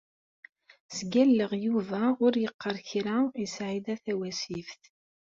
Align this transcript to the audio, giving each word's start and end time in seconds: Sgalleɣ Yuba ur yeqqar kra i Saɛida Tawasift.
Sgalleɣ 0.97 1.51
Yuba 1.65 2.01
ur 2.25 2.33
yeqqar 2.43 2.77
kra 2.87 3.17
i 3.43 3.45
Saɛida 3.55 3.95
Tawasift. 4.03 4.81